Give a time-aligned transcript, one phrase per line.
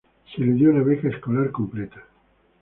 [0.33, 2.03] Se le dio una beca escolar completa.